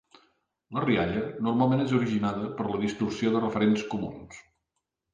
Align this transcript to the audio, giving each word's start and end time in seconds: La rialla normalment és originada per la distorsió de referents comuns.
La 0.77 0.83
rialla 0.85 1.21
normalment 1.49 1.85
és 1.85 1.95
originada 1.99 2.51
per 2.63 2.69
la 2.73 2.83
distorsió 2.89 3.37
de 3.37 3.47
referents 3.47 3.89
comuns. 3.97 4.45